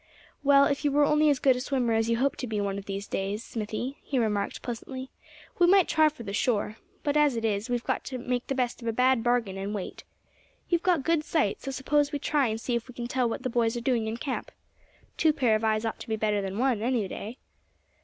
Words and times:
"Well, 0.41 0.65
if 0.65 0.83
you 0.83 0.91
were 0.91 1.03
only 1.05 1.29
as 1.29 1.37
good 1.37 1.55
a 1.55 1.61
swimmer 1.61 1.93
as 1.93 2.09
you 2.09 2.17
hope 2.17 2.35
to 2.37 2.47
be 2.47 2.59
one 2.59 2.79
of 2.79 2.85
these 2.85 3.05
days, 3.07 3.43
Smithy," 3.43 3.99
he 4.01 4.17
remarked, 4.17 4.63
pleasantly, 4.63 5.11
"we 5.59 5.67
might 5.67 5.87
try 5.87 6.09
for 6.09 6.23
the 6.23 6.33
shore. 6.33 6.77
But 7.03 7.15
as 7.15 7.35
it 7.35 7.45
is, 7.45 7.69
we've 7.69 7.83
got 7.83 8.03
to 8.05 8.17
make 8.17 8.47
the 8.47 8.55
best 8.55 8.81
of 8.81 8.87
a 8.87 8.93
bad 8.93 9.21
bargain, 9.23 9.59
and 9.59 9.75
wait. 9.75 10.03
You've 10.67 10.81
got 10.81 11.03
good 11.03 11.23
sight, 11.23 11.61
so 11.61 11.69
suppose 11.69 12.11
we 12.11 12.17
try 12.17 12.47
and 12.47 12.59
see 12.59 12.73
if 12.75 12.87
we 12.87 12.95
can 12.95 13.05
tell 13.05 13.29
what 13.29 13.43
the 13.43 13.49
boys 13.51 13.77
are 13.77 13.81
doing 13.81 14.07
in 14.07 14.17
camp. 14.17 14.49
Two 15.17 15.31
pair 15.31 15.53
of 15.55 15.63
eyes 15.63 15.85
ought 15.85 15.99
to 15.99 16.09
be 16.09 16.15
better 16.15 16.41
than 16.41 16.57
one 16.57 16.81
any 16.81 17.07
day." 17.07 17.37